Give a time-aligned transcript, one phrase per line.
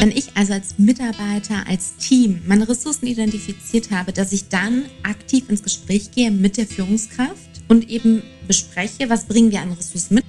[0.00, 5.44] Wenn ich also als Mitarbeiter, als Team meine Ressourcen identifiziert habe, dass ich dann aktiv
[5.50, 10.24] ins Gespräch gehe mit der Führungskraft und eben bespreche, was bringen wir an Ressourcen mit.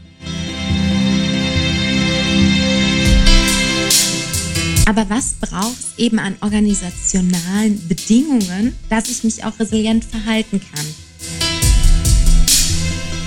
[4.88, 10.86] Aber was braucht es eben an organisationalen Bedingungen, dass ich mich auch resilient verhalten kann?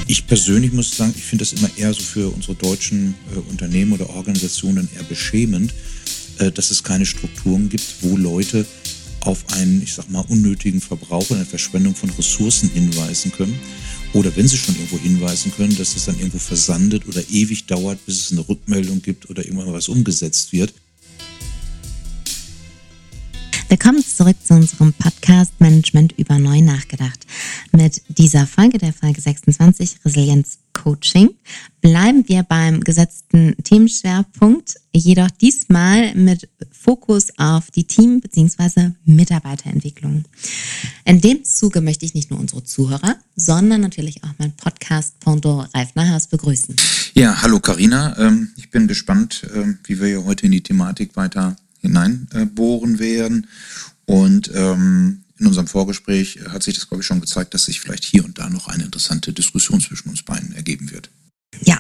[0.07, 3.95] Ich persönlich muss sagen, ich finde das immer eher so für unsere deutschen äh, Unternehmen
[3.95, 5.73] oder Organisationen eher beschämend,
[6.39, 8.67] dass es keine Strukturen gibt, wo Leute
[9.21, 13.59] auf einen, ich sag mal, unnötigen Verbrauch oder eine Verschwendung von Ressourcen hinweisen können.
[14.13, 18.05] Oder wenn sie schon irgendwo hinweisen können, dass es dann irgendwo versandet oder ewig dauert,
[18.07, 20.73] bis es eine Rückmeldung gibt oder irgendwann was umgesetzt wird.
[23.69, 27.27] Willkommen zurück zu unserem Podcast Management über neu nachgedacht.
[27.73, 31.31] Mit dieser Folge, der Folge 26 Resilienz Coaching,
[31.81, 38.91] bleiben wir beim gesetzten Themenschwerpunkt, jedoch diesmal mit Fokus auf die Team- bzw.
[39.07, 40.25] Mitarbeiterentwicklung.
[41.07, 45.67] In dem Zuge möchte ich nicht nur unsere Zuhörer, sondern natürlich auch mein Podcast Pondo
[45.73, 46.77] Ralf Nahhaus begrüßen.
[47.15, 48.19] Ja, hallo Karina.
[48.19, 53.47] Ähm, ich bin gespannt, ähm, wie wir hier heute in die Thematik weiter hineinbohren werden.
[54.07, 58.05] Und ähm, in unserem Vorgespräch hat sich das, glaube ich, schon gezeigt, dass sich vielleicht
[58.05, 61.11] hier und da noch eine interessante Diskussion zwischen uns beiden ergeben wird.
[61.63, 61.79] Ja,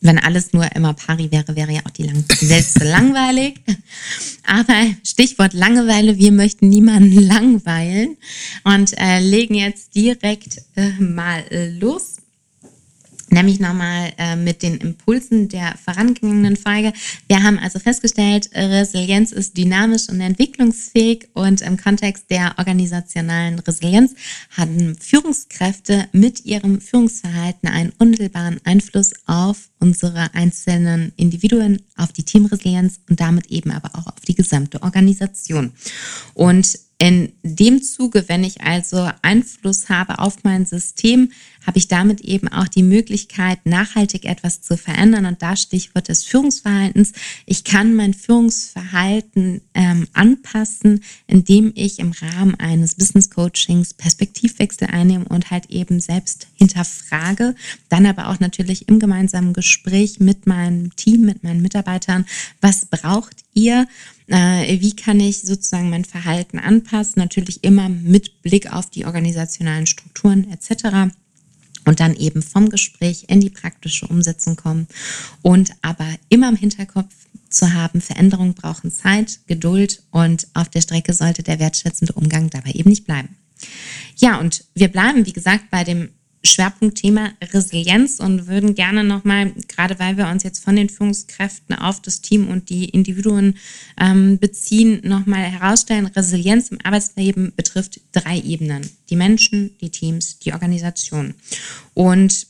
[0.00, 3.60] wenn alles nur immer pari wäre, wäre ja auch die Lang Welt langweilig.
[4.42, 8.16] Aber Stichwort Langeweile, wir möchten niemanden langweilen
[8.64, 11.44] und äh, legen jetzt direkt äh, mal
[11.78, 12.15] los
[13.36, 16.92] nämlich nochmal äh, mit den Impulsen der vorangegangenen Folge.
[17.28, 24.14] Wir haben also festgestellt, Resilienz ist dynamisch und entwicklungsfähig und im Kontext der organisationalen Resilienz
[24.56, 33.00] haben Führungskräfte mit ihrem Führungsverhalten einen unmittelbaren Einfluss auf unsere einzelnen Individuen, auf die Teamresilienz
[33.10, 35.72] und damit eben aber auch auf die gesamte Organisation.
[36.32, 41.30] Und in dem Zuge, wenn ich also Einfluss habe auf mein System,
[41.66, 45.26] habe ich damit eben auch die Möglichkeit, nachhaltig etwas zu verändern.
[45.26, 47.12] Und da Stichwort des Führungsverhaltens.
[47.44, 55.26] Ich kann mein Führungsverhalten ähm, anpassen, indem ich im Rahmen eines Business Coachings Perspektivwechsel einnehme
[55.26, 57.56] und halt eben selbst hinterfrage.
[57.90, 62.24] Dann aber auch natürlich im gemeinsamen Gespräch mit meinem Team, mit meinen Mitarbeitern.
[62.62, 63.86] Was braucht ihr?
[64.28, 67.20] Äh, wie kann ich sozusagen mein Verhalten anpassen?
[67.20, 71.12] Natürlich immer mit Blick auf die organisationalen Strukturen etc
[71.86, 74.88] und dann eben vom Gespräch in die praktische Umsetzung kommen
[75.40, 77.14] und aber immer im Hinterkopf
[77.48, 82.72] zu haben, Veränderungen brauchen Zeit, Geduld und auf der Strecke sollte der wertschätzende Umgang dabei
[82.72, 83.36] eben nicht bleiben.
[84.16, 86.10] Ja, und wir bleiben, wie gesagt, bei dem
[86.46, 92.00] Schwerpunktthema Resilienz und würden gerne nochmal, gerade weil wir uns jetzt von den Führungskräften auf
[92.00, 93.56] das Team und die Individuen
[94.00, 98.88] ähm, beziehen, nochmal herausstellen, Resilienz im Arbeitsleben betrifft drei Ebenen.
[99.10, 101.34] Die Menschen, die Teams, die Organisation.
[101.94, 102.46] Und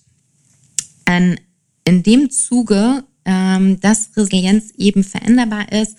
[1.07, 1.37] ähm,
[1.85, 5.97] in dem Zuge, ähm, dass Resilienz eben veränderbar ist,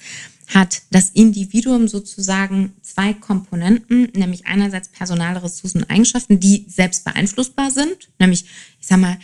[0.47, 7.69] hat das Individuum sozusagen zwei Komponenten, nämlich einerseits personale Ressourcen und Eigenschaften, die selbst beeinflussbar
[7.69, 8.45] sind, nämlich,
[8.79, 9.17] ich sag mal,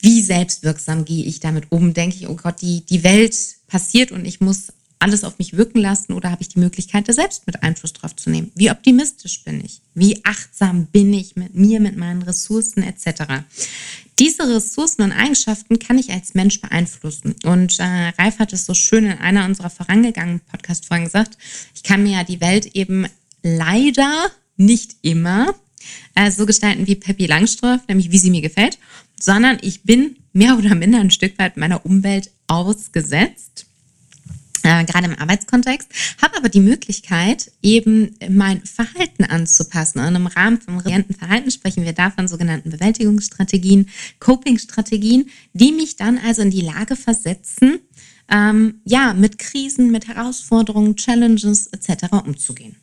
[0.00, 1.92] wie selbstwirksam gehe ich damit um?
[1.92, 3.36] Denke ich, oh Gott, die, die Welt
[3.66, 7.12] passiert und ich muss alles auf mich wirken lassen oder habe ich die Möglichkeit, da
[7.12, 8.52] selbst mit Einfluss drauf zu nehmen?
[8.54, 9.80] Wie optimistisch bin ich?
[9.94, 13.44] Wie achtsam bin ich mit mir, mit meinen Ressourcen etc.?
[14.18, 17.34] Diese Ressourcen und Eigenschaften kann ich als Mensch beeinflussen.
[17.44, 21.38] Und äh, Ralf hat es so schön in einer unserer vorangegangenen Podcast-Folgen gesagt.
[21.74, 23.06] Ich kann mir ja die Welt eben
[23.42, 25.54] leider nicht immer
[26.14, 28.78] äh, so gestalten wie Peppi Langstrumpf, nämlich wie sie mir gefällt,
[29.18, 33.66] sondern ich bin mehr oder minder ein Stück weit meiner Umwelt ausgesetzt
[34.62, 35.88] äh, gerade im Arbeitskontext,
[36.20, 40.00] habe aber die Möglichkeit, eben mein Verhalten anzupassen.
[40.00, 43.88] Und im Rahmen vom resilienten Verhalten sprechen wir da von sogenannten Bewältigungsstrategien,
[44.18, 47.80] Coping-Strategien, die mich dann also in die Lage versetzen,
[48.30, 52.12] ähm, ja, mit Krisen, mit Herausforderungen, Challenges etc.
[52.24, 52.76] umzugehen.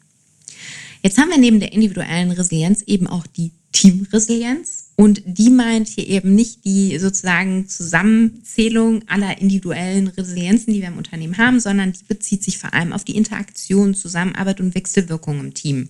[1.02, 4.77] Jetzt haben wir neben der individuellen Resilienz eben auch die Teamresilienz.
[5.00, 10.98] Und die meint hier eben nicht die sozusagen Zusammenzählung aller individuellen Resilienzen, die wir im
[10.98, 15.54] Unternehmen haben, sondern die bezieht sich vor allem auf die Interaktion, Zusammenarbeit und Wechselwirkung im
[15.54, 15.90] Team.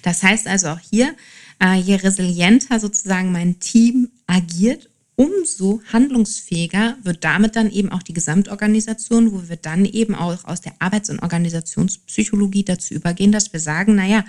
[0.00, 1.14] Das heißt also auch hier,
[1.62, 8.14] äh, je resilienter sozusagen mein Team agiert, umso handlungsfähiger wird damit dann eben auch die
[8.14, 13.60] Gesamtorganisation, wo wir dann eben auch aus der Arbeits- und Organisationspsychologie dazu übergehen, dass wir
[13.60, 14.24] sagen, naja,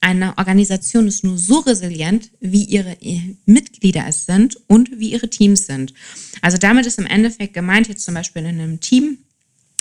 [0.00, 2.96] eine Organisation ist nur so resilient, wie ihre
[3.44, 5.94] Mitglieder es sind und wie ihre Teams sind.
[6.42, 9.18] Also damit ist im Endeffekt gemeint, jetzt zum Beispiel in einem Team,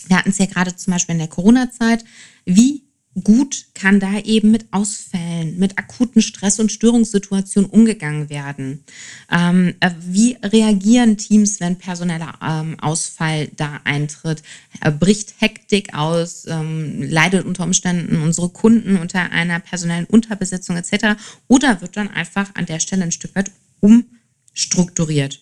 [0.08, 2.06] Wir hatten es ja gerade zum Beispiel in der Corona-Zeit.
[2.46, 2.84] Wie
[3.24, 8.84] gut kann da eben mit Ausfällen, mit akuten Stress- und Störungssituationen umgegangen werden?
[9.32, 14.44] Ähm, äh, wie reagieren Teams, wenn personeller ähm, Ausfall da eintritt?
[14.82, 16.46] Äh, bricht Hektik aus?
[16.48, 21.20] Ähm, leidet unter Umständen unsere Kunden unter einer personellen Unterbesetzung etc.?
[21.48, 25.42] Oder wird dann einfach an der Stelle ein Stück weit umstrukturiert?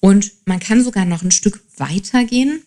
[0.00, 2.62] Und man kann sogar noch ein Stück weitergehen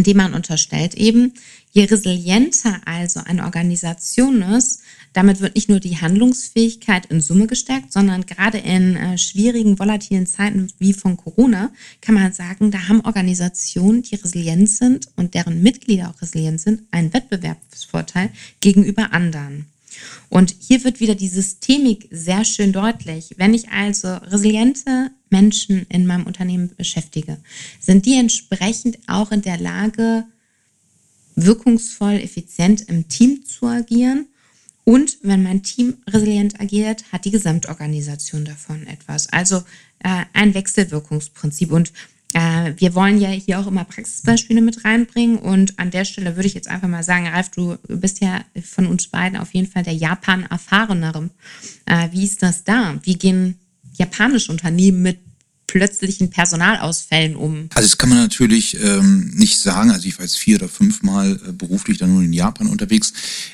[0.00, 1.34] indem man unterstellt eben,
[1.72, 4.80] je resilienter also eine Organisation ist,
[5.12, 10.26] damit wird nicht nur die Handlungsfähigkeit in Summe gestärkt, sondern gerade in äh, schwierigen, volatilen
[10.26, 11.70] Zeiten wie von Corona
[12.00, 16.84] kann man sagen, da haben Organisationen, die resilient sind und deren Mitglieder auch resilient sind,
[16.92, 18.30] einen Wettbewerbsvorteil
[18.62, 19.66] gegenüber anderen.
[20.30, 23.34] Und hier wird wieder die Systemik sehr schön deutlich.
[23.36, 27.38] Wenn ich also resiliente Menschen in meinem Unternehmen beschäftige,
[27.78, 30.24] sind die entsprechend auch in der Lage,
[31.36, 34.26] wirkungsvoll, effizient im Team zu agieren.
[34.84, 39.28] Und wenn mein Team resilient agiert, hat die Gesamtorganisation davon etwas.
[39.32, 39.58] Also
[40.00, 41.70] äh, ein Wechselwirkungsprinzip.
[41.70, 41.92] Und
[42.32, 46.46] äh, wir wollen ja hier auch immer Praxisbeispiele mit reinbringen und an der Stelle würde
[46.46, 49.82] ich jetzt einfach mal sagen, Ralf, du bist ja von uns beiden auf jeden Fall
[49.82, 51.30] der Japan-Erfahrenere.
[51.86, 52.98] Äh, wie ist das da?
[53.02, 53.58] Wie gehen
[53.96, 55.18] japanische Unternehmen mit
[55.70, 57.68] plötzlichen Personalausfällen um?
[57.74, 59.90] Also das kann man natürlich ähm, nicht sagen.
[59.90, 63.12] Also ich war jetzt vier oder fünfmal äh, beruflich dann nur in Japan unterwegs,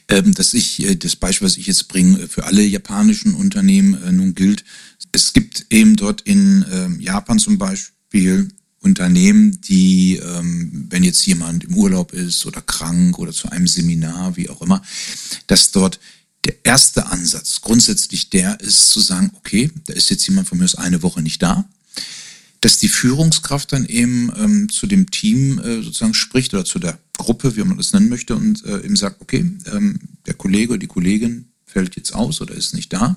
[0.09, 4.13] ähm, dass ich äh, das Beispiel, was ich jetzt bringe, für alle japanischen Unternehmen äh,
[4.13, 4.65] nun gilt.
[5.13, 8.49] Es gibt eben dort in ähm, Japan zum Beispiel
[8.81, 14.37] Unternehmen, die, ähm, wenn jetzt jemand im Urlaub ist oder krank oder zu einem Seminar,
[14.37, 14.81] wie auch immer,
[15.49, 15.99] dass dort
[16.67, 20.75] erste Ansatz grundsätzlich der ist zu sagen, okay, da ist jetzt jemand von mir aus
[20.75, 21.65] eine Woche nicht da,
[22.61, 26.99] dass die Führungskraft dann eben ähm, zu dem Team äh, sozusagen spricht oder zu der
[27.17, 30.81] Gruppe, wie man das nennen möchte, und äh, eben sagt, okay, ähm, der Kollege oder
[30.81, 33.17] die Kollegin fällt jetzt aus oder ist nicht da.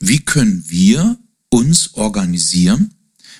[0.00, 1.18] Wie können wir
[1.50, 2.94] uns organisieren?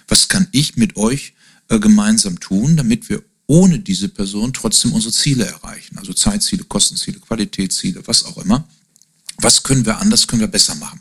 [0.06, 1.34] Was kann ich mit euch
[1.68, 5.98] äh, gemeinsam tun, damit wir ohne diese Person trotzdem unsere Ziele erreichen.
[5.98, 8.68] Also Zeitziele, Kostenziele, Qualitätsziele, was auch immer.
[9.38, 11.00] Was können wir anders, können wir besser machen?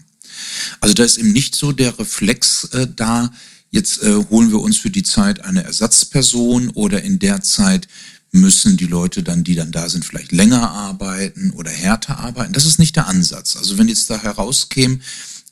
[0.79, 3.31] Also da ist eben nicht so der Reflex äh, da,
[3.69, 7.87] jetzt äh, holen wir uns für die Zeit eine Ersatzperson oder in der Zeit
[8.31, 12.53] müssen die Leute dann, die dann da sind, vielleicht länger arbeiten oder härter arbeiten.
[12.53, 13.57] Das ist nicht der Ansatz.
[13.57, 14.99] Also wenn jetzt da herauskäme,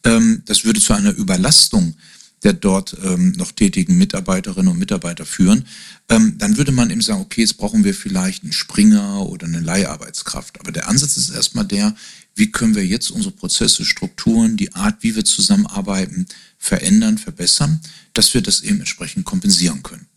[0.06, 1.96] ähm, das würde zu einer Überlastung
[2.44, 5.66] der dort ähm, noch tätigen Mitarbeiterinnen und Mitarbeiter führen,
[6.08, 9.60] ähm, dann würde man eben sagen, okay, jetzt brauchen wir vielleicht einen Springer oder eine
[9.60, 10.60] Leiharbeitskraft.
[10.60, 11.96] Aber der Ansatz ist erstmal der,
[12.36, 16.26] wie können wir jetzt unsere Prozesse, Strukturen, die Art, wie wir zusammenarbeiten,
[16.58, 17.82] verändern, verbessern,
[18.14, 20.08] dass wir das eben entsprechend kompensieren können.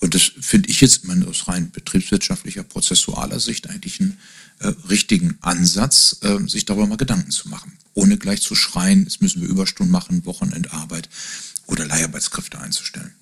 [0.00, 4.18] Und das finde ich jetzt meine, aus rein betriebswirtschaftlicher, prozessualer Sicht eigentlich einen
[4.58, 7.72] äh, richtigen Ansatz, äh, sich darüber mal Gedanken zu machen.
[7.96, 11.08] Ohne gleich zu schreien, jetzt müssen wir Überstunden machen, Wochenendarbeit
[11.66, 13.14] oder Leiharbeitskräfte einzustellen.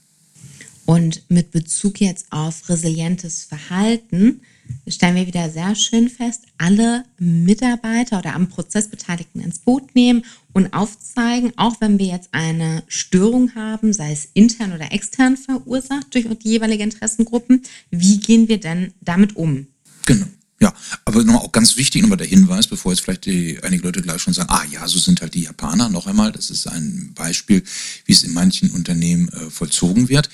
[0.84, 4.42] Und mit Bezug jetzt auf resilientes Verhalten
[4.88, 10.24] stellen wir wieder sehr schön fest, alle Mitarbeiter oder am Prozess Beteiligten ins Boot nehmen
[10.52, 16.12] und aufzeigen, auch wenn wir jetzt eine Störung haben, sei es intern oder extern verursacht
[16.12, 19.68] durch die jeweiligen Interessengruppen, wie gehen wir denn damit um?
[20.04, 20.26] Genau.
[21.14, 24.20] Aber nochmal auch ganz wichtig nochmal der Hinweis, bevor jetzt vielleicht die, einige Leute gleich
[24.20, 25.88] schon sagen, ah ja, so sind halt die Japaner.
[25.88, 27.62] Noch einmal, das ist ein Beispiel,
[28.04, 30.28] wie es in manchen Unternehmen äh, vollzogen wird.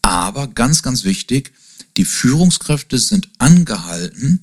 [0.00, 1.52] Aber ganz, ganz wichtig,
[1.98, 4.40] die Führungskräfte sind angehalten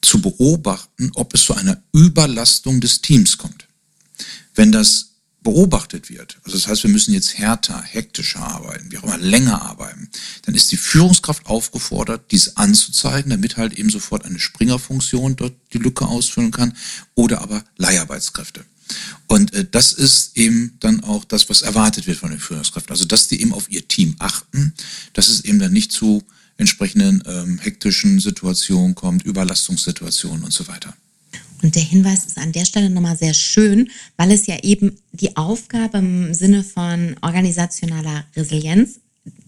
[0.00, 3.68] zu beobachten, ob es zu einer Überlastung des Teams kommt.
[4.54, 5.10] Wenn das
[5.42, 9.62] beobachtet wird, also das heißt, wir müssen jetzt härter, hektischer arbeiten, wie auch immer, länger
[9.62, 10.08] arbeiten,
[10.42, 15.78] dann ist die Führungskraft aufgefordert, dies anzuzeigen, damit halt eben sofort eine Springerfunktion dort die
[15.78, 16.76] Lücke ausfüllen kann
[17.14, 18.64] oder aber Leiharbeitskräfte.
[19.26, 22.92] Und äh, das ist eben dann auch das, was erwartet wird von den Führungskräften.
[22.92, 24.74] Also, dass die eben auf ihr Team achten,
[25.12, 26.22] dass es eben dann nicht zu
[26.56, 30.94] entsprechenden ähm, hektischen Situationen kommt, Überlastungssituationen und so weiter.
[31.62, 35.36] Und der Hinweis ist an der Stelle nochmal sehr schön, weil es ja eben die
[35.36, 39.00] Aufgabe im Sinne von organisationaler Resilienz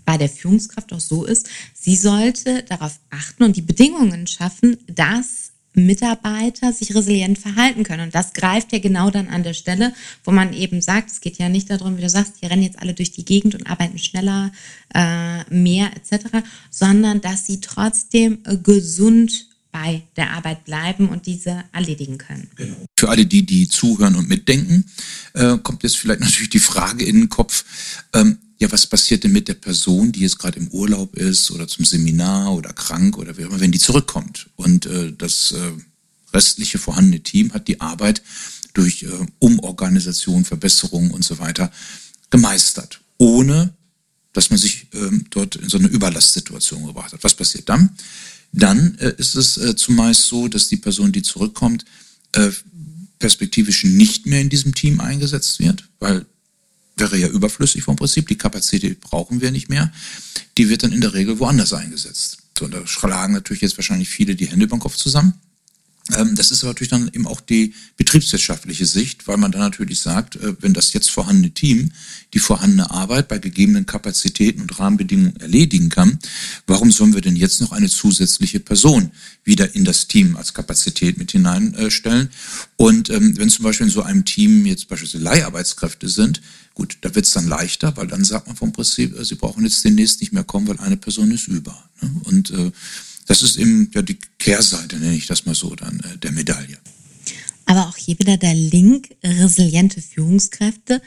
[0.04, 5.52] bei der Führungskraft auch so ist, sie sollte darauf achten und die Bedingungen schaffen, dass
[5.72, 8.04] Mitarbeiter sich resilient verhalten können.
[8.04, 9.92] Und das greift ja genau dann an der Stelle,
[10.22, 12.78] wo man eben sagt, es geht ja nicht darum, wie du sagst, die rennen jetzt
[12.78, 14.52] alle durch die Gegend und arbeiten schneller,
[14.94, 16.26] äh, mehr etc.,
[16.70, 22.48] sondern dass sie trotzdem gesund bei der Arbeit bleiben und diese erledigen können.
[22.54, 22.76] Genau.
[22.96, 24.84] Für alle die, die zuhören und mitdenken,
[25.32, 27.64] äh, kommt jetzt vielleicht natürlich die Frage in den Kopf,
[28.12, 31.66] ähm, ja, was passiert denn mit der Person, die jetzt gerade im Urlaub ist oder
[31.66, 34.48] zum Seminar oder krank oder wie immer, wenn die zurückkommt.
[34.54, 35.72] Und äh, das äh,
[36.32, 38.22] restliche vorhandene Team hat die Arbeit
[38.74, 39.08] durch äh,
[39.40, 41.72] Umorganisation, Verbesserungen und so weiter
[42.30, 43.74] gemeistert, ohne
[44.32, 47.24] dass man sich ähm, dort in so eine Überlastsituation gebracht hat.
[47.24, 47.90] Was passiert dann?
[48.56, 51.84] Dann äh, ist es äh, zumeist so, dass die Person, die zurückkommt,
[52.32, 52.50] äh,
[53.18, 56.24] perspektivisch nicht mehr in diesem Team eingesetzt wird, weil
[56.96, 59.92] wäre ja überflüssig vom Prinzip, die Kapazität brauchen wir nicht mehr.
[60.56, 62.38] Die wird dann in der Regel woanders eingesetzt.
[62.56, 65.34] So, und da schlagen natürlich jetzt wahrscheinlich viele die Hände über den Kopf zusammen.
[66.12, 70.00] Ähm, das ist aber natürlich dann eben auch die betriebswirtschaftliche Sicht, weil man dann natürlich
[70.00, 71.92] sagt, äh, wenn das jetzt vorhandene Team
[72.34, 76.18] die vorhandene Arbeit bei gegebenen Kapazitäten und Rahmenbedingungen erledigen kann,
[76.66, 79.12] warum sollen wir denn jetzt noch eine zusätzliche Person
[79.44, 82.28] wieder in das Team als Kapazität mit hineinstellen?
[82.76, 86.42] Und ähm, wenn zum Beispiel in so einem Team jetzt beispielsweise Leiharbeitskräfte sind,
[86.74, 89.64] gut, da wird es dann leichter, weil dann sagt man vom Prinzip, äh, sie brauchen
[89.64, 91.82] jetzt demnächst nicht mehr kommen, weil eine Person ist über.
[92.02, 92.10] Ne?
[92.24, 92.72] Und äh,
[93.26, 96.78] das ist eben ja die Kehrseite, nenne ich das mal so, dann äh, der Medaille.
[97.66, 101.00] Aber auch hier wieder der Link, resiliente Führungskräfte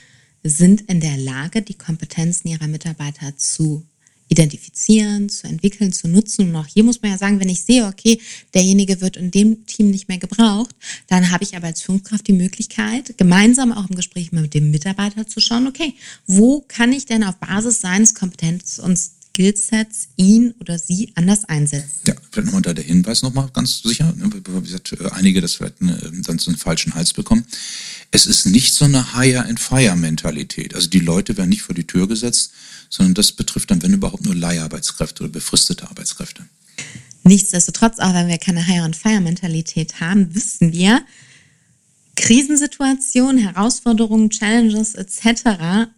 [0.43, 3.85] sind in der Lage, die Kompetenzen ihrer Mitarbeiter zu
[4.29, 6.49] identifizieren, zu entwickeln, zu nutzen.
[6.49, 8.19] Und auch hier muss man ja sagen, wenn ich sehe, okay,
[8.53, 10.75] derjenige wird in dem Team nicht mehr gebraucht,
[11.07, 15.27] dann habe ich aber als Führungskraft die Möglichkeit, gemeinsam auch im Gespräch mit dem Mitarbeiter
[15.27, 15.93] zu schauen, okay,
[16.25, 18.99] wo kann ich denn auf Basis seines Kompetenz- und
[19.37, 22.01] Skillsets ihn oder sie anders einsetzen.
[22.07, 25.53] Ja, vielleicht nochmal da der Hinweis nochmal ganz sicher, ne, wie gesagt, äh, einige das
[25.55, 27.45] vielleicht dann so einen falschen Hals bekommen.
[28.09, 30.73] Es ist nicht so eine Hire-and-Fire-Mentalität.
[30.73, 32.51] Also die Leute werden nicht vor die Tür gesetzt,
[32.89, 36.43] sondern das betrifft dann, wenn überhaupt, nur Leiharbeitskräfte oder befristete Arbeitskräfte.
[37.23, 41.05] Nichtsdestotrotz, auch wenn wir keine Hire-and-Fire-Mentalität haben, wissen wir,
[42.15, 45.91] Krisensituationen, Herausforderungen, Challenges etc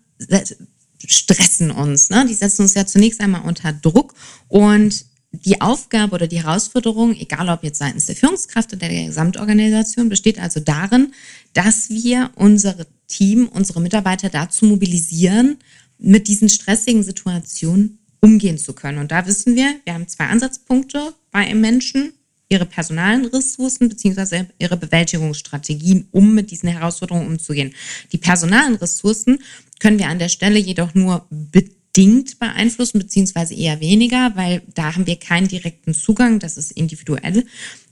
[1.07, 2.09] stressen uns.
[2.09, 2.25] Ne?
[2.27, 4.13] Die setzen uns ja zunächst einmal unter Druck
[4.47, 10.09] und die Aufgabe oder die Herausforderung, egal ob jetzt seitens der Führungskraft oder der Gesamtorganisation,
[10.09, 11.13] besteht also darin,
[11.53, 15.57] dass wir unsere Team, unsere Mitarbeiter dazu mobilisieren,
[15.99, 18.97] mit diesen stressigen Situationen umgehen zu können.
[18.97, 22.13] Und da wissen wir, wir haben zwei Ansatzpunkte bei einem Menschen,
[22.49, 27.73] ihre personalen Ressourcen beziehungsweise ihre Bewältigungsstrategien, um mit diesen Herausforderungen umzugehen.
[28.11, 29.39] Die personalen Ressourcen
[29.79, 35.07] können wir an der Stelle jedoch nur bedingt beeinflussen, beziehungsweise eher weniger, weil da haben
[35.07, 37.45] wir keinen direkten Zugang, das ist individuell.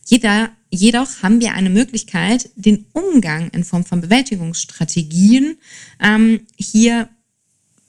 [0.06, 5.58] Jeder, jedoch haben wir eine Möglichkeit, den Umgang in Form von Bewältigungsstrategien
[6.02, 7.10] ähm, hier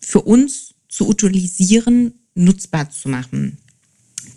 [0.00, 3.58] für uns zu utilisieren, nutzbar zu machen.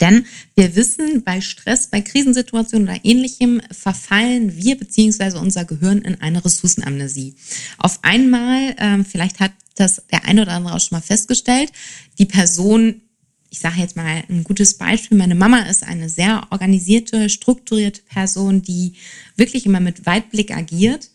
[0.01, 5.37] Denn wir wissen, bei Stress, bei Krisensituationen oder ähnlichem verfallen wir bzw.
[5.37, 7.35] unser Gehirn in eine Ressourcenamnesie.
[7.77, 11.71] Auf einmal, ähm, vielleicht hat das der eine oder andere auch schon mal festgestellt,
[12.17, 13.01] die Person
[13.53, 15.17] ich sage jetzt mal ein gutes Beispiel.
[15.17, 18.93] Meine Mama ist eine sehr organisierte, strukturierte Person, die
[19.35, 21.09] wirklich immer mit Weitblick agiert.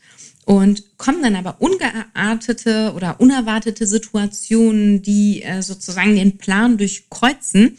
[0.44, 7.78] Und kommen dann aber ungeartete oder unerwartete Situationen, die äh, sozusagen den Plan durchkreuzen,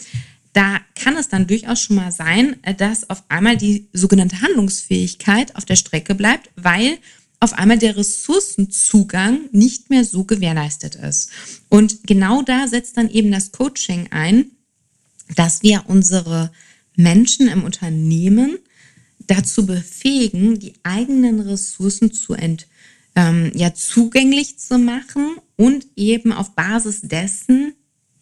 [0.57, 5.55] da kann es dann durchaus schon mal sein, äh, dass auf einmal die sogenannte Handlungsfähigkeit
[5.55, 6.97] auf der Strecke bleibt, weil
[7.39, 11.29] auf einmal der Ressourcenzugang nicht mehr so gewährleistet ist.
[11.69, 14.47] Und genau da setzt dann eben das Coaching ein,
[15.35, 16.51] dass wir unsere
[16.95, 18.57] Menschen im Unternehmen
[19.27, 22.65] dazu befähigen, die eigenen Ressourcen zu ent,
[23.15, 27.73] ähm, ja, zugänglich zu machen und eben auf Basis dessen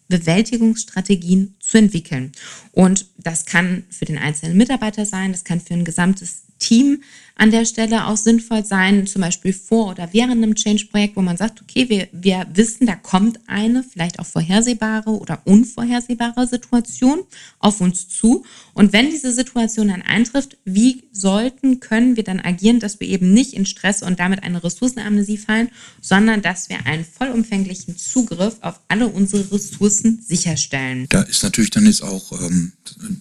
[0.08, 2.32] Bewältigungsstrategien zu entwickeln.
[2.72, 7.02] Und das kann für den einzelnen Mitarbeiter sein, das kann für ein gesamtes Team
[7.38, 11.36] an der Stelle auch sinnvoll sein, zum Beispiel vor oder während einem Change-Projekt, wo man
[11.36, 17.20] sagt, okay, wir, wir wissen, da kommt eine vielleicht auch vorhersehbare oder unvorhersehbare Situation
[17.58, 18.46] auf uns zu.
[18.72, 23.34] Und wenn diese Situation dann eintrifft, wie sollten, können wir dann agieren, dass wir eben
[23.34, 25.68] nicht in Stress und damit eine Ressourcenamnesie fallen,
[26.00, 31.04] sondern dass wir einen vollumfänglichen Zugriff auf alle unsere Ressourcen sicherstellen.
[31.10, 32.72] Da ist natürlich dann jetzt auch ähm,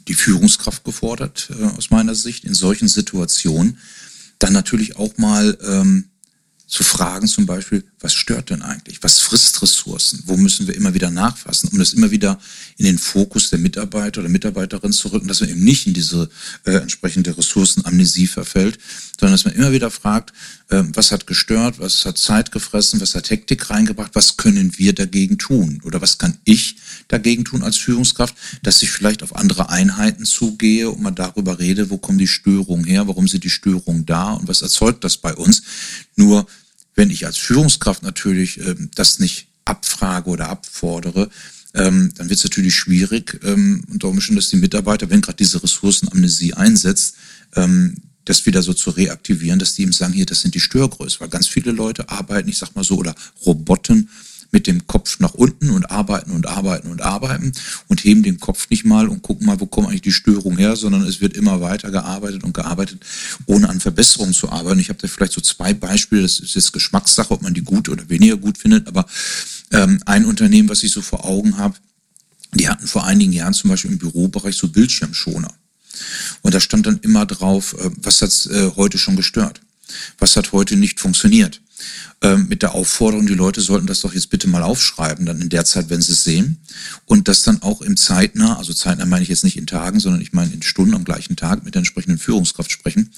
[0.08, 3.78] die Führungskraft gefordert, äh, aus meiner Sicht, in solchen Situationen.
[4.40, 6.10] Dann natürlich auch mal ähm,
[6.68, 9.02] zu fragen, zum Beispiel, was stört denn eigentlich?
[9.04, 10.24] Was frisst Ressourcen?
[10.26, 12.40] Wo müssen wir immer wieder nachfassen, um das immer wieder
[12.78, 16.30] in den Fokus der Mitarbeiter oder Mitarbeiterin zu rücken, dass man eben nicht in diese
[16.66, 18.80] äh, entsprechende Ressourcenamnesie verfällt,
[19.20, 20.34] sondern dass man immer wieder fragt,
[20.70, 24.94] äh, was hat gestört, was hat Zeit gefressen, was hat Hektik reingebracht, was können wir
[24.94, 25.82] dagegen tun?
[25.84, 30.90] Oder was kann ich dagegen tun als Führungskraft, dass ich vielleicht auf andere Einheiten zugehe
[30.90, 34.48] und mal darüber rede, wo kommen die Störungen her, warum sind die Störungen da und
[34.48, 35.62] was erzeugt das bei uns?
[36.16, 36.48] Nur
[36.96, 41.30] wenn ich als Führungskraft natürlich äh, das nicht abfrage oder abfordere,
[41.74, 45.62] ähm, dann wird es natürlich schwierig, ähm, unter Umständen, dass die Mitarbeiter, wenn gerade diese
[45.62, 47.16] Ressourcenamnesie einsetzt,
[47.56, 51.20] ähm, das wieder so zu reaktivieren, dass die ihm sagen, hier, das sind die Störgrößen,
[51.20, 53.14] weil ganz viele Leute arbeiten, ich sag mal so, oder
[53.46, 54.10] Roboten
[54.56, 57.52] mit dem Kopf nach unten und arbeiten und arbeiten und arbeiten
[57.90, 60.78] und heben den Kopf nicht mal und gucken mal, wo kommt eigentlich die Störung her,
[60.78, 63.04] sondern es wird immer weiter gearbeitet und gearbeitet,
[63.48, 64.80] ohne an Verbesserungen zu arbeiten.
[64.80, 67.90] Ich habe da vielleicht so zwei Beispiele, das ist jetzt Geschmackssache, ob man die gut
[67.90, 69.06] oder weniger gut findet, aber
[69.72, 71.76] ähm, ein Unternehmen, was ich so vor Augen habe,
[72.54, 75.54] die hatten vor einigen Jahren zum Beispiel im Bürobereich so Bildschirmschoner.
[76.44, 79.60] Und da stand dann immer drauf, äh, was hat äh, heute schon gestört?
[80.18, 81.60] Was hat heute nicht funktioniert?
[82.22, 85.50] Ähm, mit der Aufforderung, die Leute sollten das doch jetzt bitte mal aufschreiben, dann in
[85.50, 86.60] der Zeit, wenn sie es sehen.
[87.06, 90.22] Und das dann auch im zeitnah, also zeitnah meine ich jetzt nicht in Tagen, sondern
[90.22, 93.12] ich meine in Stunden am gleichen Tag mit der entsprechenden Führungskraft sprechen,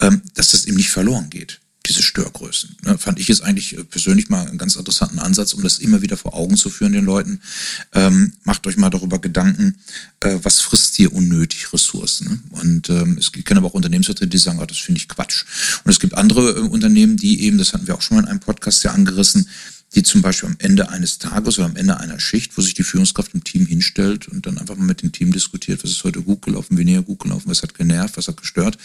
[0.00, 2.76] ähm, dass das eben nicht verloren geht diese Störgrößen.
[2.82, 6.02] Ne, fand ich jetzt eigentlich äh, persönlich mal einen ganz interessanten Ansatz, um das immer
[6.02, 7.40] wieder vor Augen zu führen den Leuten.
[7.92, 9.76] Ähm, macht euch mal darüber Gedanken,
[10.20, 12.28] äh, was frisst hier unnötig Ressourcen.
[12.28, 12.38] Ne?
[12.62, 15.44] Und ähm, es gibt aber auch Unternehmensvertreter, die sagen, ah, das finde ich Quatsch.
[15.84, 18.28] Und es gibt andere äh, Unternehmen, die eben, das hatten wir auch schon mal in
[18.28, 19.48] einem Podcast ja angerissen,
[19.94, 22.82] die zum Beispiel am Ende eines Tages oder am Ende einer Schicht, wo sich die
[22.82, 26.22] Führungskraft im Team hinstellt und dann einfach mal mit dem Team diskutiert, was ist heute
[26.22, 28.76] gut gelaufen, weniger gut gelaufen, was hat genervt, was hat gestört.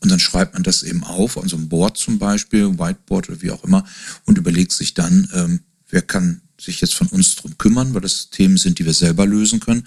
[0.00, 3.42] Und dann schreibt man das eben auf, an so einem Board zum Beispiel, Whiteboard oder
[3.42, 3.84] wie auch immer,
[4.24, 8.30] und überlegt sich dann, ähm, wer kann sich jetzt von uns drum kümmern, weil das
[8.30, 9.86] Themen sind, die wir selber lösen können.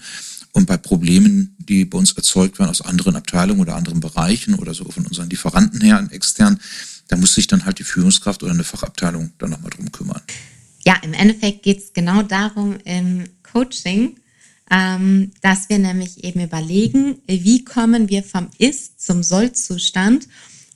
[0.52, 4.74] Und bei Problemen, die bei uns erzeugt werden aus anderen Abteilungen oder anderen Bereichen oder
[4.74, 6.58] so von unseren Lieferanten her, extern,
[7.08, 10.20] da muss sich dann halt die Führungskraft oder eine Fachabteilung dann nochmal drum kümmern.
[10.84, 14.18] Ja, im Endeffekt geht es genau darum im Coaching,
[14.70, 20.28] ähm, dass wir nämlich eben überlegen, wie kommen wir vom Ist zum Soll-Zustand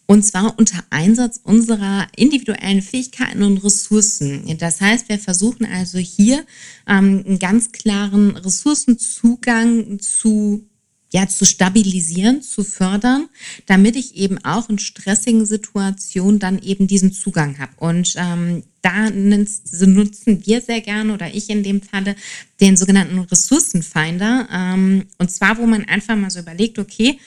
[0.07, 4.45] und zwar unter Einsatz unserer individuellen Fähigkeiten und Ressourcen.
[4.59, 6.45] Das heißt, wir versuchen also hier
[6.87, 10.69] ähm, einen ganz klaren Ressourcenzugang zu
[11.15, 13.29] ja, zu stabilisieren, zu fördern,
[13.67, 17.73] damit ich eben auch in stressigen Situationen dann eben diesen Zugang habe.
[17.77, 22.17] Und ähm, da nutzen wir sehr gerne oder ich in dem Falle
[22.61, 24.49] den sogenannten Ressourcenfinder.
[24.53, 27.19] Ähm, und zwar, wo man einfach mal so überlegt, okay,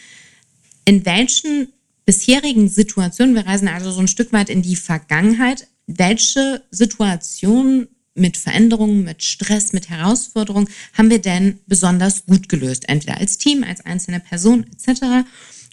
[0.84, 1.70] in welchen
[2.06, 8.38] bisherigen Situationen, wir reisen also so ein Stück weit in die Vergangenheit, welche Situationen mit
[8.38, 12.88] Veränderungen, mit Stress, mit Herausforderungen haben wir denn besonders gut gelöst?
[12.88, 15.28] Entweder als Team, als einzelne Person etc.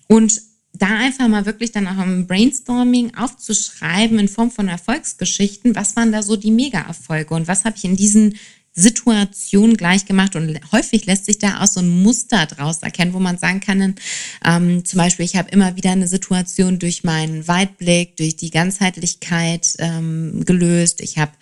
[0.09, 0.41] Und
[0.73, 6.13] da einfach mal wirklich dann auch im Brainstorming aufzuschreiben in Form von Erfolgsgeschichten, was waren
[6.13, 8.35] da so die Mega-Erfolge und was habe ich in diesen
[8.75, 13.19] Situationen gleich gemacht und häufig lässt sich da auch so ein Muster draus erkennen, wo
[13.19, 13.97] man sagen kann,
[14.45, 19.77] ähm, zum Beispiel, ich habe immer wieder eine Situation durch meinen Weitblick, durch die Ganzheitlichkeit
[19.79, 21.03] ähm, gelöst.
[21.03, 21.33] Ich habe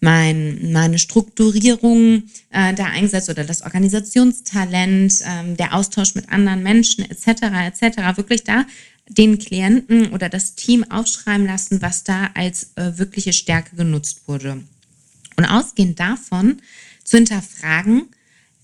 [0.00, 7.08] mein, meine Strukturierung äh, da eingesetzt oder das Organisationstalent, ähm, der Austausch mit anderen Menschen
[7.10, 7.42] etc.
[7.80, 8.16] etc.
[8.16, 8.64] Wirklich da
[9.08, 14.62] den Klienten oder das Team aufschreiben lassen, was da als äh, wirkliche Stärke genutzt wurde.
[15.36, 16.60] Und ausgehend davon
[17.04, 18.08] zu hinterfragen,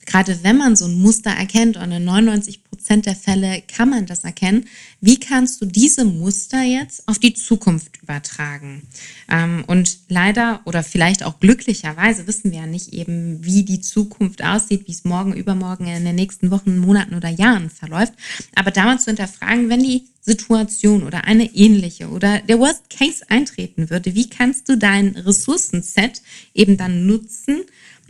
[0.06, 4.06] gerade wenn man so ein Muster erkennt und in 99 Prozent der Fälle kann man
[4.06, 4.66] das erkennen,
[5.00, 8.82] wie kannst du diese Muster jetzt auf die Zukunft übertragen?
[9.30, 14.42] Ähm, und leider oder vielleicht auch glücklicherweise wissen wir ja nicht eben, wie die Zukunft
[14.42, 18.14] aussieht, wie es morgen, übermorgen, in den nächsten Wochen, Monaten oder Jahren verläuft.
[18.54, 23.90] Aber damals zu hinterfragen, wenn die Situation oder eine ähnliche oder der Worst Case eintreten
[23.90, 26.22] würde, wie kannst du dein Ressourcenset
[26.54, 27.62] eben dann nutzen,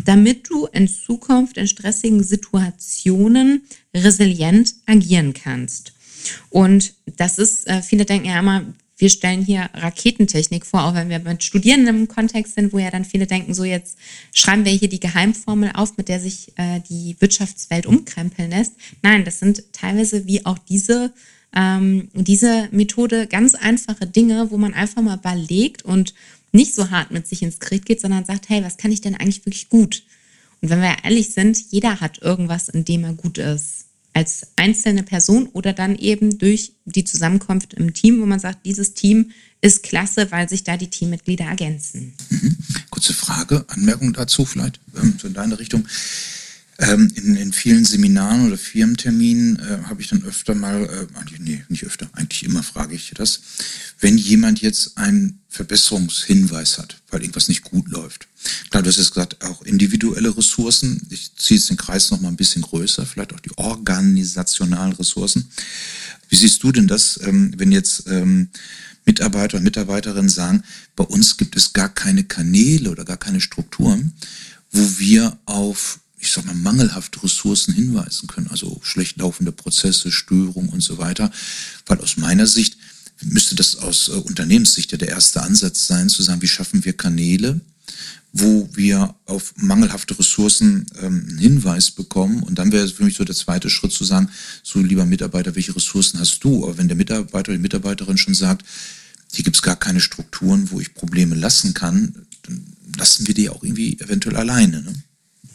[0.04, 3.62] damit du in Zukunft in stressigen Situationen
[3.94, 5.92] resilient agieren kannst.
[6.50, 8.64] Und das ist, äh, viele denken ja immer,
[9.02, 12.88] wir stellen hier Raketentechnik vor, auch wenn wir mit Studierenden im Kontext sind, wo ja
[12.88, 13.98] dann viele denken, so jetzt
[14.32, 18.74] schreiben wir hier die Geheimformel auf, mit der sich äh, die Wirtschaftswelt umkrempeln lässt.
[19.02, 21.12] Nein, das sind teilweise wie auch diese,
[21.52, 26.14] ähm, diese Methode ganz einfache Dinge, wo man einfach mal überlegt und
[26.52, 29.14] nicht so hart mit sich ins Krieg geht, sondern sagt, hey, was kann ich denn
[29.14, 30.04] eigentlich wirklich gut?
[30.60, 33.86] Und wenn wir ehrlich sind, jeder hat irgendwas, in dem er gut ist.
[34.14, 38.92] Als einzelne Person oder dann eben durch die Zusammenkunft im Team, wo man sagt, dieses
[38.92, 39.30] Team
[39.62, 42.12] ist klasse, weil sich da die Teammitglieder ergänzen.
[42.28, 42.56] Mhm.
[42.90, 45.88] Kurze Frage, Anmerkung dazu vielleicht, ähm, so in deine Richtung.
[46.82, 51.38] Ähm, in, in, vielen Seminaren oder Firmenterminen äh, habe ich dann öfter mal, äh, eigentlich,
[51.38, 53.40] nee, nicht öfter, eigentlich immer frage ich das,
[54.00, 58.26] wenn jemand jetzt einen Verbesserungshinweis hat, weil irgendwas nicht gut läuft.
[58.70, 61.06] Klar, du hast jetzt gesagt, auch individuelle Ressourcen.
[61.10, 65.48] Ich ziehe jetzt den Kreis noch mal ein bisschen größer, vielleicht auch die organisationalen Ressourcen.
[66.30, 68.48] Wie siehst du denn das, ähm, wenn jetzt ähm,
[69.04, 70.64] Mitarbeiter und Mitarbeiterinnen sagen,
[70.96, 74.14] bei uns gibt es gar keine Kanäle oder gar keine Strukturen,
[74.72, 80.70] wo wir auf ich sag mal, mangelhafte Ressourcen hinweisen können, also schlecht laufende Prozesse, Störungen
[80.70, 81.32] und so weiter.
[81.86, 82.76] Weil aus meiner Sicht
[83.22, 86.92] müsste das aus äh, Unternehmenssicht ja der erste Ansatz sein, zu sagen, wie schaffen wir
[86.92, 87.60] Kanäle,
[88.32, 92.44] wo wir auf mangelhafte Ressourcen ähm, einen Hinweis bekommen.
[92.44, 94.30] Und dann wäre für mich so der zweite Schritt zu sagen,
[94.62, 96.62] so lieber Mitarbeiter, welche Ressourcen hast du?
[96.62, 98.64] Aber wenn der Mitarbeiter oder die Mitarbeiterin schon sagt,
[99.32, 102.64] hier gibt es gar keine Strukturen, wo ich Probleme lassen kann, dann
[102.96, 104.82] lassen wir die auch irgendwie eventuell alleine.
[104.82, 104.94] Ne?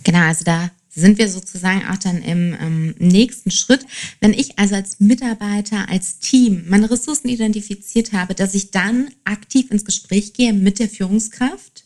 [0.08, 3.86] Genau, also da sind wir sozusagen auch dann im ähm, nächsten Schritt.
[4.22, 9.70] Wenn ich also als Mitarbeiter, als Team meine Ressourcen identifiziert habe, dass ich dann aktiv
[9.70, 11.84] ins Gespräch gehe mit der Führungskraft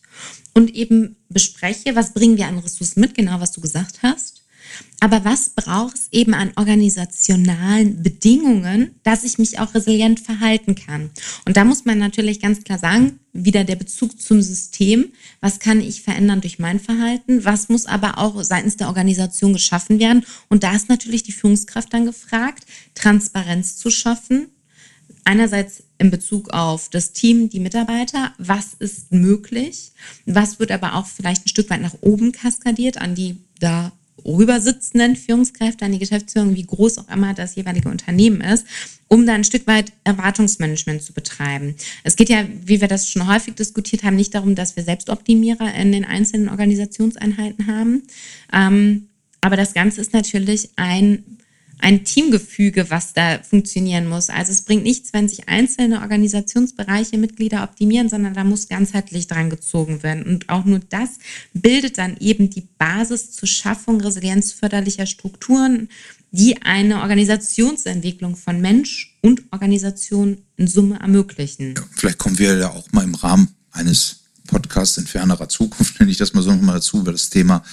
[0.53, 4.40] und eben bespreche, was bringen wir an Ressourcen mit, genau was du gesagt hast
[5.03, 11.09] aber was braucht es eben an organisationalen Bedingungen, dass ich mich auch resilient verhalten kann?
[11.45, 15.11] Und da muss man natürlich ganz klar sagen, wieder der Bezug zum System.
[15.39, 17.43] Was kann ich verändern durch mein Verhalten?
[17.45, 20.23] Was muss aber auch seitens der Organisation geschaffen werden?
[20.49, 24.49] Und da ist natürlich die Führungskraft dann gefragt, Transparenz zu schaffen.
[25.23, 29.91] Einerseits in Bezug auf das Team, die Mitarbeiter, was ist möglich,
[30.25, 33.91] was wird aber auch vielleicht ein Stück weit nach oben kaskadiert an die da
[34.25, 38.65] rübersitzenden Führungskräfte, an die Geschäftsführung, wie groß auch immer das jeweilige Unternehmen ist,
[39.07, 41.75] um da ein Stück weit Erwartungsmanagement zu betreiben.
[42.03, 45.73] Es geht ja, wie wir das schon häufig diskutiert haben, nicht darum, dass wir Selbstoptimierer
[45.75, 48.03] in den einzelnen Organisationseinheiten haben.
[48.53, 49.07] Ähm,
[49.41, 51.23] aber das Ganze ist natürlich ein
[51.81, 54.29] ein Teamgefüge, was da funktionieren muss.
[54.29, 59.49] Also es bringt nichts, wenn sich einzelne Organisationsbereiche, Mitglieder optimieren, sondern da muss ganzheitlich dran
[59.49, 60.23] gezogen werden.
[60.23, 61.09] Und auch nur das
[61.53, 65.89] bildet dann eben die Basis zur Schaffung resilienzförderlicher Strukturen,
[66.31, 71.75] die eine Organisationsentwicklung von Mensch und Organisation in Summe ermöglichen.
[71.75, 76.11] Ja, vielleicht kommen wir ja auch mal im Rahmen eines Podcasts in fernerer Zukunft, nenne
[76.11, 77.63] ich das mal so nochmal dazu, über das Thema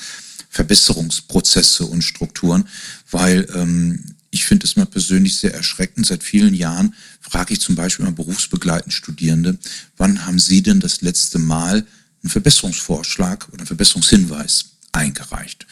[0.49, 2.69] Verbesserungsprozesse und Strukturen,
[3.11, 6.07] weil ähm, ich finde es mal persönlich sehr erschreckend.
[6.07, 9.59] Seit vielen Jahren frage ich zum Beispiel mal berufsbegleitend Studierende,
[9.97, 11.87] wann haben Sie denn das letzte Mal
[12.23, 15.67] einen Verbesserungsvorschlag oder einen Verbesserungshinweis eingereicht?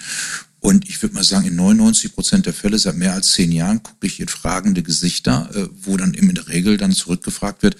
[0.60, 3.82] Und ich würde mal sagen, in 99 Prozent der Fälle seit mehr als zehn Jahren
[3.82, 7.76] gucke ich in fragende Gesichter, äh, wo dann in der Regel dann zurückgefragt wird,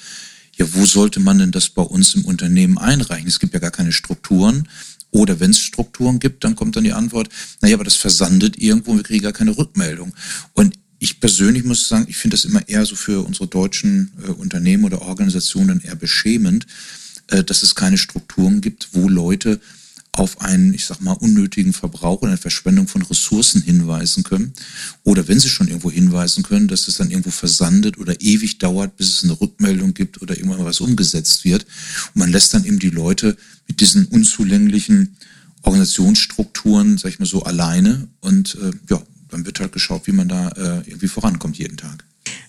[0.57, 3.29] ja, wo sollte man denn das bei uns im Unternehmen einreichen?
[3.29, 4.69] Es gibt ja gar keine Strukturen.
[5.17, 7.31] Oder wenn es Strukturen gibt, dann kommt dann die Antwort,
[7.63, 10.13] naja, aber das versandet irgendwo und wir kriegen gar keine Rückmeldung.
[10.53, 14.29] Und ich persönlich muss sagen, ich finde das immer eher so für unsere deutschen äh,
[14.29, 16.67] Unternehmen oder Organisationen eher beschämend,
[17.29, 19.59] äh, dass es keine Strukturen gibt, wo Leute
[20.19, 24.53] auf einen, ich sag mal, unnötigen Verbrauch und eine Verschwendung von Ressourcen hinweisen können.
[25.05, 28.97] Oder wenn sie schon irgendwo hinweisen können, dass es dann irgendwo versandet oder ewig dauert,
[28.97, 31.65] bis es eine Rückmeldung gibt oder irgendwann was umgesetzt wird.
[32.15, 33.37] Und man lässt dann eben die Leute
[33.69, 35.17] mit diesen unzulänglichen
[35.63, 38.09] Organisationsstrukturen, sag ich mal so, alleine.
[38.21, 42.05] Und äh, ja, dann wird halt geschaut, wie man da äh, irgendwie vorankommt jeden Tag.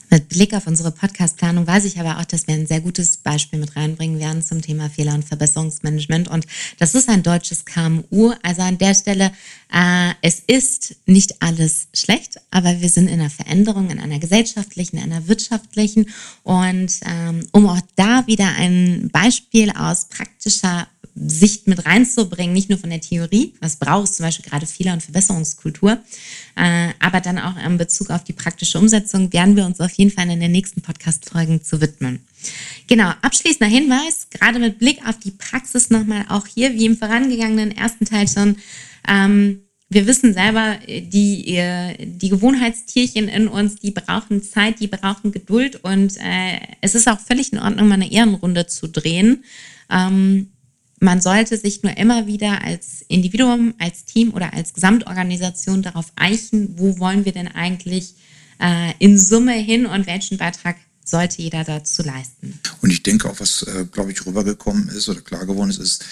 [0.10, 3.60] Mit Blick auf unsere Podcast-Planung weiß ich aber auch, dass wir ein sehr gutes Beispiel
[3.60, 6.30] mit reinbringen werden zum Thema Fehler- und Verbesserungsmanagement.
[6.30, 6.48] Und
[6.80, 8.32] das ist ein deutsches KMU.
[8.42, 9.32] Also an der Stelle,
[9.74, 14.98] äh, es ist nicht alles schlecht, aber wir sind in einer Veränderung, in einer gesellschaftlichen,
[14.98, 16.10] in einer wirtschaftlichen.
[16.44, 20.88] Und ähm, um auch da wieder ein Beispiel aus praktischer
[21.26, 24.94] Sicht mit reinzubringen, nicht nur von der Theorie, was braucht es zum Beispiel gerade Fehler-
[24.94, 25.98] und Verbesserungskultur,
[26.56, 30.12] äh, aber dann auch in Bezug auf die praktische Umsetzung werden wir uns auf jeden
[30.12, 32.20] Fall in den nächsten Podcast-Folgen zu widmen.
[32.88, 37.76] Genau, abschließender Hinweis, gerade mit Blick auf die Praxis nochmal auch hier, wie im vorangegangenen
[37.76, 38.58] ersten Teil schon,
[39.08, 41.62] ähm, wir wissen selber, die,
[42.02, 47.22] die Gewohnheitstierchen in uns, die brauchen Zeit, die brauchen Geduld und äh, es ist auch
[47.22, 49.46] völlig in Ordnung, mal eine Ehrenrunde zu drehen.
[49.90, 50.52] Ähm,
[51.00, 56.78] man sollte sich nur immer wieder als Individuum, als Team oder als Gesamtorganisation darauf eichen,
[56.78, 58.16] wo wollen wir denn eigentlich
[58.60, 62.60] äh, in Summe hin und welchen Beitrag sollte jeder dazu leisten.
[62.82, 66.06] Und ich denke auch, was, äh, glaube ich, rübergekommen ist oder klar geworden ist, ist,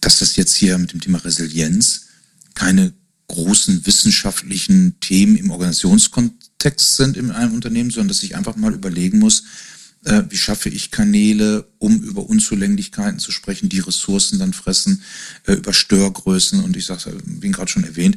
[0.00, 2.06] dass das jetzt hier mit dem Thema Resilienz
[2.54, 2.92] keine
[3.28, 9.18] großen wissenschaftlichen Themen im Organisationskontext sind in einem Unternehmen, sondern dass ich einfach mal überlegen
[9.18, 9.44] muss,
[10.04, 15.02] äh, wie schaffe ich Kanäle, um über Unzulänglichkeiten zu sprechen, die Ressourcen dann fressen,
[15.46, 18.16] äh, über Störgrößen und ich sage, wie gerade schon erwähnt,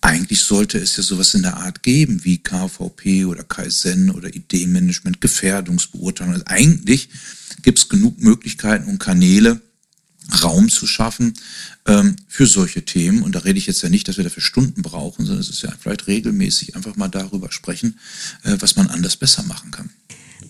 [0.00, 5.20] eigentlich sollte es ja sowas in der Art geben wie KVP oder Kaizen oder Ideenmanagement,
[5.20, 6.34] Gefährdungsbeurteilung.
[6.34, 7.08] Also eigentlich
[7.62, 9.60] gibt es genug Möglichkeiten und Kanäle,
[10.42, 11.34] Raum zu schaffen
[11.86, 13.22] ähm, für solche Themen.
[13.22, 15.62] Und da rede ich jetzt ja nicht, dass wir dafür Stunden brauchen, sondern es ist
[15.62, 17.98] ja vielleicht regelmäßig einfach mal darüber sprechen,
[18.42, 19.90] äh, was man anders besser machen kann.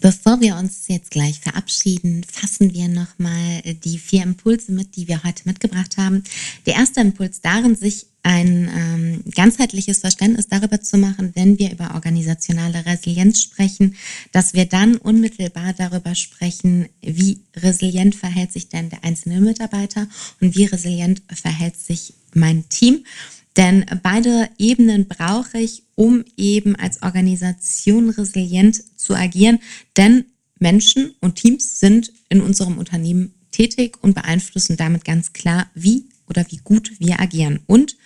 [0.07, 5.25] Bevor wir uns jetzt gleich verabschieden, fassen wir nochmal die vier Impulse mit, die wir
[5.25, 6.23] heute mitgebracht haben.
[6.65, 11.97] Der erste Impuls darin, sich ein ähm, ganzheitliches Verständnis darüber zu machen, wenn wir über
[11.97, 13.97] organisationale Resilienz sprechen,
[14.31, 20.07] dass wir dann unmittelbar darüber sprechen, wie resilient verhält sich denn der einzelne Mitarbeiter
[20.41, 23.05] und wie resilient verhält sich mein Team.
[23.57, 29.61] Denn beide Ebenen brauche ich, um eben als Organisation resilient zu agieren.
[29.97, 30.27] Denn
[30.59, 36.45] Menschen und Teams sind in unserem Unternehmen tätig und beeinflussen damit ganz klar, wie oder
[36.51, 37.61] wie gut wir agieren.
[37.67, 37.97] Und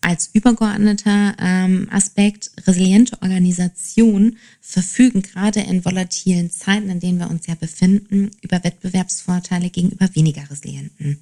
[0.00, 7.46] als übergeordneter ähm, Aspekt, resiliente Organisationen verfügen gerade in volatilen Zeiten, in denen wir uns
[7.46, 11.20] ja befinden, über Wettbewerbsvorteile gegenüber weniger resilienten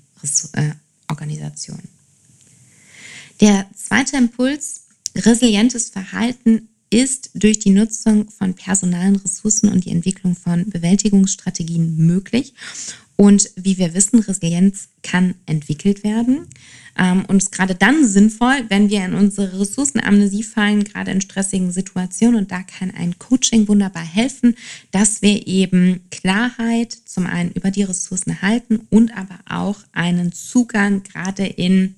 [0.54, 0.70] äh,
[1.08, 1.88] Organisationen.
[3.40, 4.82] Der zweite Impuls,
[5.16, 12.54] resilientes Verhalten ist durch die Nutzung von personalen Ressourcen und die Entwicklung von Bewältigungsstrategien möglich.
[13.16, 16.48] Und wie wir wissen, Resilienz kann entwickelt werden
[16.98, 21.70] ähm, und ist gerade dann sinnvoll, wenn wir in unsere Ressourcenamnesie fallen, gerade in stressigen
[21.70, 22.40] Situationen.
[22.40, 24.56] Und da kann ein Coaching wunderbar helfen,
[24.90, 31.02] dass wir eben Klarheit zum einen über die Ressourcen erhalten und aber auch einen Zugang
[31.04, 31.94] gerade in,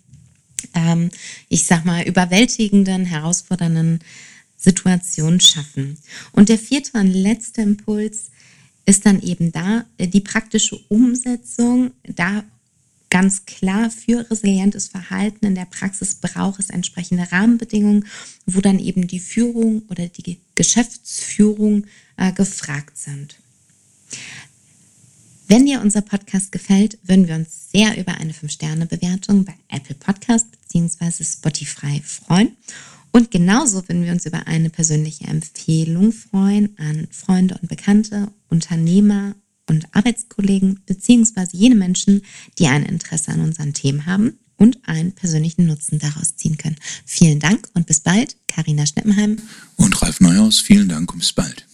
[0.74, 1.10] ähm,
[1.48, 4.00] ich sag mal, überwältigenden, herausfordernden
[4.64, 5.98] Situationen schaffen.
[6.32, 8.30] Und der vierte und letzte Impuls
[8.86, 11.92] ist dann eben da äh, die praktische Umsetzung.
[12.04, 12.44] Da
[13.10, 18.06] ganz klar für resilientes Verhalten in der Praxis braucht es entsprechende Rahmenbedingungen,
[18.46, 23.36] wo dann eben die Führung oder die Geschäftsführung äh, gefragt sind.
[25.46, 30.46] Wenn dir unser Podcast gefällt, würden wir uns sehr über eine 5-Sterne-Bewertung bei Apple Podcast
[30.50, 31.22] bzw.
[31.22, 32.56] Spotify freuen.
[33.14, 39.36] Und genauso würden wir uns über eine persönliche Empfehlung freuen an Freunde und Bekannte, Unternehmer
[39.68, 42.22] und Arbeitskollegen beziehungsweise jene Menschen,
[42.58, 46.74] die ein Interesse an unseren Themen haben und einen persönlichen Nutzen daraus ziehen können.
[47.06, 48.36] Vielen Dank und bis bald.
[48.48, 49.36] Karina Schneppenheim
[49.76, 50.58] und Ralf Neuhaus.
[50.58, 51.68] Vielen Dank und bis bald.